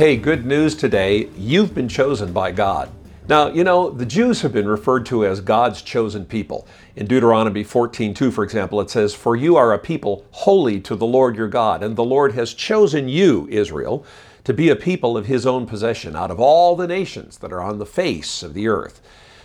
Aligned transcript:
Hey, 0.00 0.16
good 0.16 0.46
news 0.46 0.74
today. 0.74 1.28
You've 1.36 1.74
been 1.74 1.86
chosen 1.86 2.32
by 2.32 2.52
God. 2.52 2.88
Now, 3.28 3.48
you 3.48 3.64
know, 3.64 3.90
the 3.90 4.06
Jews 4.06 4.40
have 4.40 4.50
been 4.50 4.66
referred 4.66 5.04
to 5.04 5.26
as 5.26 5.42
God's 5.42 5.82
chosen 5.82 6.24
people. 6.24 6.66
In 6.96 7.04
Deuteronomy 7.04 7.62
14:2, 7.62 8.30
for 8.30 8.42
example, 8.42 8.80
it 8.80 8.88
says, 8.88 9.12
"For 9.12 9.36
you 9.36 9.56
are 9.56 9.74
a 9.74 9.78
people 9.78 10.24
holy 10.30 10.80
to 10.80 10.96
the 10.96 11.04
Lord 11.04 11.36
your 11.36 11.48
God, 11.48 11.82
and 11.82 11.96
the 11.96 12.02
Lord 12.02 12.32
has 12.32 12.54
chosen 12.54 13.10
you, 13.10 13.46
Israel, 13.50 14.02
to 14.44 14.54
be 14.54 14.70
a 14.70 14.74
people 14.74 15.18
of 15.18 15.26
his 15.26 15.46
own 15.46 15.66
possession 15.66 16.16
out 16.16 16.30
of 16.30 16.40
all 16.40 16.76
the 16.76 16.88
nations 16.88 17.36
that 17.36 17.52
are 17.52 17.60
on 17.60 17.76
the 17.76 17.84
face 17.84 18.42
of 18.42 18.54
the 18.54 18.68
earth." 18.68 19.02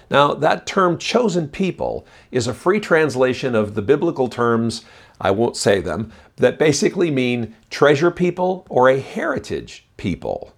Now, 0.10 0.34
that 0.36 0.66
term 0.66 0.98
chosen 0.98 1.50
people 1.50 2.06
is 2.32 2.48
a 2.48 2.54
free 2.54 2.80
translation 2.80 3.56
of 3.56 3.76
the 3.76 3.82
biblical 3.82 4.30
terms, 4.30 4.86
I 5.20 5.32
won't 5.32 5.58
say 5.58 5.82
them, 5.82 6.14
that 6.38 6.58
basically 6.58 7.12
mean 7.12 7.56
treasure 7.70 8.10
people 8.10 8.66
or 8.70 8.88
a 8.88 9.02
heritage 9.02 9.85
people. 9.98 10.54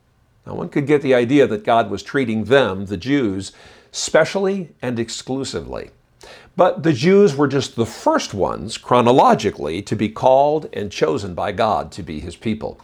Now, 0.46 0.56
one 0.56 0.70
could 0.70 0.88
get 0.88 1.02
the 1.02 1.14
idea 1.14 1.46
that 1.48 1.66
God 1.66 1.90
was 1.90 2.04
treating 2.04 2.46
them, 2.46 2.86
the 2.86 2.98
Jews, 2.98 3.52
specially 3.92 4.70
and 4.82 5.00
exclusively. 5.00 5.92
But 6.56 6.84
the 6.84 6.94
Jews 6.94 7.36
were 7.36 7.48
just 7.48 7.76
the 7.76 7.86
first 7.86 8.34
ones, 8.34 8.78
chronologically, 8.78 9.82
to 9.84 9.96
be 9.96 10.10
called 10.10 10.68
and 10.74 10.92
chosen 10.92 11.36
by 11.36 11.52
God 11.52 11.92
to 11.94 12.04
be 12.04 12.20
his 12.20 12.36
people. 12.36 12.80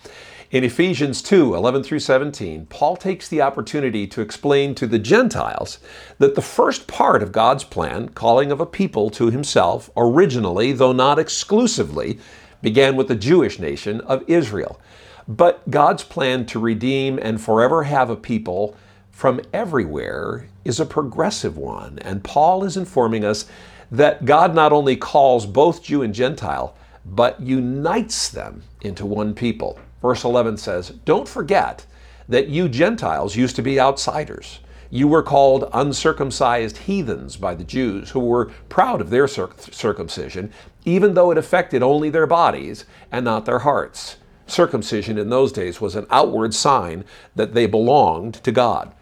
In 0.52 0.63
Ephesians 0.63 1.23
2 1.23 1.55
11 1.55 1.81
through 1.81 1.99
17, 1.99 2.67
Paul 2.67 2.95
takes 2.95 3.27
the 3.27 3.41
opportunity 3.41 4.05
to 4.05 4.21
explain 4.21 4.76
to 4.76 4.85
the 4.85 4.99
Gentiles 4.99 5.79
that 6.20 6.35
the 6.35 6.43
first 6.43 6.85
part 6.85 7.23
of 7.23 7.31
God's 7.31 7.63
plan, 7.63 8.09
calling 8.09 8.51
of 8.51 8.59
a 8.59 8.65
people 8.67 9.09
to 9.09 9.31
himself, 9.31 9.90
originally, 9.98 10.71
though 10.71 10.91
not 10.91 11.17
exclusively, 11.17 12.20
began 12.62 12.95
with 12.95 13.07
the 13.07 13.15
Jewish 13.15 13.57
nation 13.57 13.99
of 14.01 14.23
Israel. 14.27 14.79
But 15.27 15.70
God's 15.70 16.04
plan 16.04 16.46
to 16.48 16.60
redeem 16.60 17.18
and 17.21 17.40
forever 17.41 17.84
have 17.84 18.10
a 18.10 18.16
people 18.16 18.76
from 19.12 19.41
everywhere 19.54 20.48
is 20.66 20.79
a 20.79 20.85
progressive 20.85 21.57
one. 21.57 21.99
And 21.99 22.24
Paul 22.24 22.63
is 22.63 22.76
informing 22.76 23.24
us 23.24 23.46
that 23.91 24.26
God 24.26 24.55
not 24.55 24.74
only 24.74 24.96
calls 24.96 25.46
both 25.46 25.84
Jew 25.84 26.01
and 26.01 26.13
Gentile, 26.13 26.76
but 27.05 27.40
unites 27.40 28.29
them 28.29 28.63
into 28.82 29.05
one 29.05 29.34
people. 29.34 29.79
Verse 30.01 30.24
11 30.24 30.57
says, 30.57 30.90
Don't 31.05 31.27
forget 31.27 31.85
that 32.27 32.48
you 32.48 32.68
Gentiles 32.68 33.35
used 33.35 33.55
to 33.55 33.62
be 33.62 33.79
outsiders. 33.79 34.60
You 34.90 35.07
were 35.07 35.24
called 35.24 35.70
uncircumcised 35.74 36.77
heathens 36.77 37.35
by 37.35 37.55
the 37.55 37.63
Jews, 37.63 38.12
who 38.12 38.20
were 38.20 38.51
proud 38.70 39.01
of 39.01 39.10
their 39.10 39.27
circumcision, 39.27 40.51
even 40.85 41.13
though 41.13 41.32
it 41.32 41.38
affected 41.38 41.82
only 41.82 42.10
their 42.10 42.27
bodies 42.27 42.85
and 43.12 43.26
not 43.26 43.46
their 43.46 43.60
hearts. 43.60 44.18
Circumcision 44.54 45.18
in 45.18 45.29
those 45.29 45.51
days 45.51 45.82
was 45.82 45.96
an 45.96 46.05
outward 46.12 46.54
sign 46.54 47.05
that 47.35 47.55
they 47.55 47.65
belonged 47.65 48.35
to 48.43 48.51
God. 48.51 48.93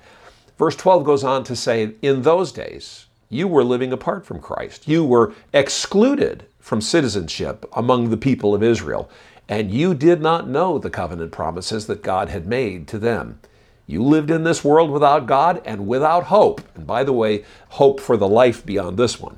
Verse 0.58 0.78
12 0.78 1.04
goes 1.04 1.24
on 1.26 1.44
to 1.44 1.56
say, 1.56 1.96
In 2.02 2.22
those 2.22 2.54
days, 2.54 3.08
you 3.28 3.48
were 3.50 3.64
living 3.64 3.92
apart 3.92 4.26
from 4.26 4.40
Christ. 4.40 4.88
You 4.88 5.04
were 5.04 5.34
excluded 5.54 6.46
from 6.60 6.80
citizenship 6.80 7.66
among 7.74 8.10
the 8.10 8.18
people 8.18 8.56
of 8.56 8.64
Israel, 8.64 9.10
and 9.50 9.72
you 9.72 9.94
did 9.94 10.22
not 10.22 10.48
know 10.48 10.78
the 10.78 10.90
covenant 10.90 11.34
promises 11.34 11.88
that 11.88 12.02
God 12.02 12.30
had 12.30 12.48
made 12.48 12.88
to 12.88 12.98
them. 12.98 13.40
You 13.88 14.04
lived 14.04 14.32
in 14.32 14.46
this 14.46 14.64
world 14.64 14.90
without 14.90 15.26
God 15.26 15.62
and 15.66 15.86
without 15.86 16.24
hope. 16.26 16.62
And 16.76 16.88
by 16.88 17.04
the 17.04 17.12
way, 17.12 17.44
hope 17.70 18.00
for 18.00 18.16
the 18.16 18.30
life 18.30 18.66
beyond 18.66 18.98
this 18.98 19.20
one. 19.20 19.38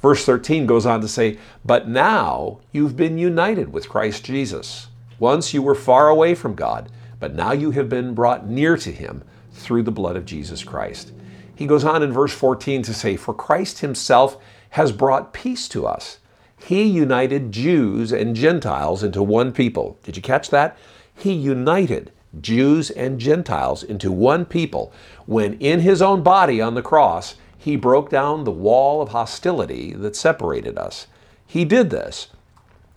Verse 0.00 0.24
13 0.24 0.66
goes 0.66 0.86
on 0.86 1.00
to 1.00 1.08
say, 1.08 1.38
But 1.64 1.88
now 1.88 2.60
you've 2.70 2.96
been 2.96 3.18
united 3.18 3.72
with 3.72 3.88
Christ 3.88 4.24
Jesus. 4.24 4.86
Once 5.18 5.52
you 5.52 5.62
were 5.62 5.74
far 5.74 6.08
away 6.08 6.34
from 6.34 6.54
God, 6.54 6.90
but 7.18 7.34
now 7.34 7.52
you 7.52 7.72
have 7.72 7.88
been 7.88 8.14
brought 8.14 8.48
near 8.48 8.76
to 8.76 8.92
Him 8.92 9.24
through 9.52 9.82
the 9.82 9.90
blood 9.90 10.16
of 10.16 10.24
Jesus 10.24 10.62
Christ. 10.62 11.12
He 11.54 11.66
goes 11.66 11.84
on 11.84 12.02
in 12.02 12.12
verse 12.12 12.32
14 12.32 12.82
to 12.82 12.94
say, 12.94 13.16
For 13.16 13.34
Christ 13.34 13.80
Himself 13.80 14.36
has 14.70 14.92
brought 14.92 15.32
peace 15.32 15.68
to 15.70 15.86
us. 15.86 16.18
He 16.64 16.82
united 16.84 17.52
Jews 17.52 18.12
and 18.12 18.36
Gentiles 18.36 19.02
into 19.02 19.22
one 19.22 19.52
people. 19.52 19.98
Did 20.04 20.16
you 20.16 20.22
catch 20.22 20.50
that? 20.50 20.76
He 21.14 21.32
united 21.32 22.12
Jews 22.40 22.90
and 22.90 23.18
Gentiles 23.18 23.82
into 23.82 24.12
one 24.12 24.44
people 24.44 24.92
when 25.26 25.54
in 25.54 25.80
His 25.80 26.00
own 26.00 26.22
body 26.22 26.60
on 26.60 26.74
the 26.74 26.82
cross, 26.82 27.34
He 27.56 27.74
broke 27.74 28.10
down 28.10 28.44
the 28.44 28.50
wall 28.50 29.02
of 29.02 29.08
hostility 29.08 29.92
that 29.94 30.14
separated 30.14 30.78
us. 30.78 31.06
He 31.46 31.64
did 31.64 31.90
this 31.90 32.28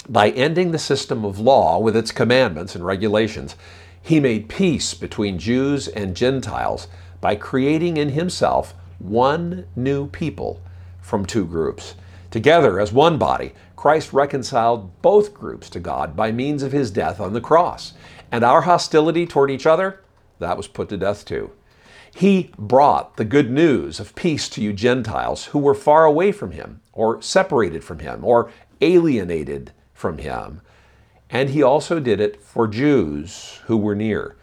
by 0.09 0.29
ending 0.31 0.71
the 0.71 0.79
system 0.79 1.23
of 1.23 1.39
law 1.39 1.79
with 1.79 1.95
its 1.95 2.11
commandments 2.11 2.75
and 2.75 2.85
regulations, 2.85 3.55
he 4.01 4.19
made 4.19 4.49
peace 4.49 4.93
between 4.93 5.37
Jews 5.37 5.87
and 5.87 6.15
Gentiles 6.15 6.87
by 7.19 7.35
creating 7.35 7.97
in 7.97 8.09
himself 8.09 8.73
one 8.97 9.67
new 9.75 10.07
people 10.07 10.61
from 11.01 11.25
two 11.25 11.45
groups. 11.45 11.95
Together 12.31 12.79
as 12.79 12.91
one 12.91 13.17
body, 13.17 13.53
Christ 13.75 14.13
reconciled 14.13 15.01
both 15.01 15.33
groups 15.33 15.69
to 15.71 15.79
God 15.79 16.15
by 16.15 16.31
means 16.31 16.63
of 16.63 16.71
his 16.71 16.91
death 16.91 17.19
on 17.19 17.33
the 17.33 17.41
cross. 17.41 17.93
And 18.31 18.43
our 18.43 18.61
hostility 18.61 19.27
toward 19.27 19.51
each 19.51 19.65
other, 19.65 20.01
that 20.39 20.57
was 20.57 20.67
put 20.67 20.89
to 20.89 20.97
death 20.97 21.25
too. 21.25 21.51
He 22.13 22.51
brought 22.57 23.17
the 23.17 23.25
good 23.25 23.49
news 23.49 23.99
of 23.99 24.15
peace 24.15 24.49
to 24.49 24.61
you 24.61 24.73
Gentiles 24.73 25.45
who 25.45 25.59
were 25.59 25.75
far 25.75 26.05
away 26.05 26.31
from 26.31 26.51
him, 26.51 26.81
or 26.93 27.21
separated 27.21 27.83
from 27.83 27.99
him, 27.99 28.23
or 28.23 28.51
alienated 28.81 29.71
from 30.01 30.17
him. 30.17 30.59
And 31.29 31.51
he 31.51 31.63
also 31.63 32.01
did 32.01 32.19
it 32.19 32.43
for 32.43 32.67
Jews 32.67 33.61
who 33.67 33.77
were 33.77 33.95
near. 33.95 34.35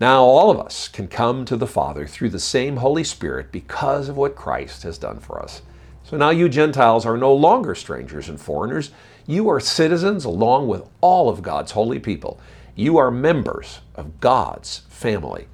Now, 0.00 0.22
all 0.22 0.50
of 0.50 0.60
us 0.60 0.86
can 0.86 1.08
come 1.08 1.44
to 1.46 1.56
the 1.56 1.66
Father 1.66 2.06
through 2.06 2.28
the 2.28 2.38
same 2.38 2.76
Holy 2.76 3.02
Spirit 3.02 3.50
because 3.50 4.08
of 4.08 4.16
what 4.16 4.36
Christ 4.36 4.84
has 4.84 4.98
done 4.98 5.18
for 5.18 5.42
us. 5.42 5.62
So 6.04 6.16
now 6.16 6.30
you 6.30 6.48
Gentiles 6.48 7.04
are 7.04 7.16
no 7.16 7.34
longer 7.34 7.74
strangers 7.74 8.28
and 8.28 8.40
foreigners. 8.40 8.92
You 9.26 9.48
are 9.48 9.58
citizens 9.58 10.24
along 10.24 10.68
with 10.68 10.84
all 11.00 11.28
of 11.28 11.42
God's 11.42 11.72
holy 11.72 11.98
people. 11.98 12.38
You 12.76 12.96
are 12.98 13.10
members 13.10 13.80
of 13.96 14.20
God's 14.20 14.82
family. 14.88 15.48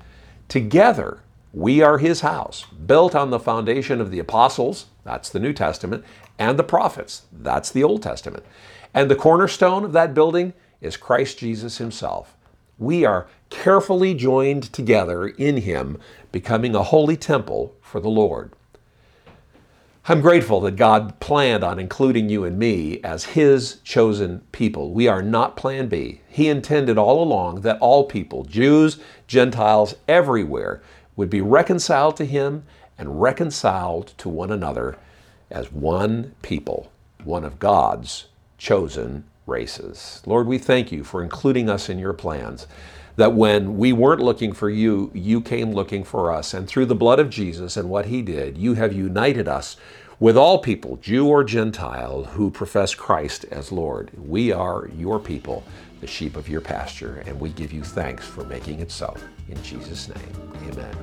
Together, 0.49 1.21
we 1.55 1.81
are 1.83 1.99
His 1.99 2.21
house, 2.23 2.65
built 2.65 3.15
on 3.15 3.31
the 3.31 3.39
foundation 3.39 4.01
of 4.01 4.11
the 4.11 4.19
apostles, 4.19 4.87
that's 5.05 5.31
the 5.31 5.39
New 5.39 5.53
Testament, 5.53 6.05
and 6.37 6.59
the 6.59 6.65
prophets, 6.65 7.23
that's 7.33 7.71
the 7.71 7.85
Old 7.85 8.03
Testament. 8.03 8.45
And 8.93 9.09
the 9.09 9.15
cornerstone 9.15 9.85
of 9.85 9.93
that 9.93 10.15
building 10.15 10.53
is 10.81 10.97
Christ 10.97 11.39
Jesus 11.39 11.79
Himself. 11.79 12.37
We 12.77 13.05
are 13.05 13.29
carefully 13.51 14.15
joined 14.15 14.65
together 14.73 15.29
in 15.29 15.59
Him, 15.59 15.99
becoming 16.33 16.75
a 16.75 16.83
holy 16.83 17.17
temple 17.17 17.77
for 17.81 18.01
the 18.01 18.11
Lord. 18.11 18.53
I'm 20.07 20.21
grateful 20.21 20.61
that 20.63 20.73
God 20.77 21.19
planned 21.21 21.63
on 21.63 21.79
including 21.79 22.29
you 22.29 22.45
and 22.45 22.59
me 22.59 23.01
as 23.03 23.25
His 23.25 23.77
chosen 23.85 24.41
people. 24.51 24.93
We 24.93 25.07
are 25.07 25.23
not 25.23 25.57
Plan 25.57 25.87
B. 25.89 26.21
He 26.29 26.49
intended 26.49 26.99
all 26.99 27.23
along 27.23 27.61
that 27.61 27.79
all 27.79 28.05
people, 28.05 28.45
Jews, 28.45 28.99
Gentiles, 29.29 29.95
everywhere, 30.09 30.83
would 31.17 31.31
be 31.31 31.41
reconciled 31.41 32.17
to 32.17 32.25
Him 32.25 32.65
and 32.99 33.21
reconciled 33.21 34.09
to 34.19 34.29
one 34.29 34.51
another 34.51 34.97
as 35.51 35.73
one 35.73 36.35
people, 36.43 36.91
one 37.23 37.45
of 37.45 37.59
God's 37.59 38.27
chosen 38.59 39.25
races. 39.47 40.23
Lord, 40.27 40.47
we 40.47 40.59
thank 40.59 40.91
you 40.91 41.05
for 41.05 41.23
including 41.23 41.69
us 41.69 41.89
in 41.89 41.99
your 41.99 42.13
plans. 42.13 42.67
That 43.17 43.35
when 43.35 43.79
we 43.79 43.93
weren't 43.93 44.23
looking 44.23 44.53
for 44.53 44.69
you, 44.69 45.13
you 45.15 45.41
came 45.41 45.73
looking 45.73 46.03
for 46.03 46.33
us. 46.33 46.53
And 46.53 46.67
through 46.67 46.87
the 46.87 46.97
blood 46.97 47.21
of 47.21 47.31
Jesus 47.31 47.77
and 47.77 47.89
what 47.89 48.07
he 48.07 48.23
did, 48.23 48.59
you 48.59 48.75
have 48.75 48.93
united 48.93 49.47
us 49.47 49.77
with 50.21 50.37
all 50.37 50.59
people, 50.59 50.97
Jew 50.97 51.29
or 51.29 51.45
Gentile, 51.45 52.25
who 52.25 52.51
profess 52.51 52.95
Christ 52.95 53.45
as 53.51 53.73
Lord. 53.73 54.11
We 54.17 54.53
are 54.53 54.89
your 54.97 55.19
people, 55.19 55.65
the 56.01 56.07
sheep 56.07 56.37
of 56.37 56.49
your 56.49 56.61
pasture, 56.61 57.23
and 57.27 57.39
we 57.41 57.51
give 57.51 57.73
you 57.73 57.83
thanks 57.83 58.27
for 58.27 58.45
making 58.45 58.81
it 58.81 58.91
so. 58.91 59.15
In 59.49 59.63
Jesus' 59.63 60.09
name, 60.09 60.53
amen. 60.71 60.97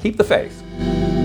Keep 0.00 0.16
the 0.16 0.24
faith. 0.24 1.15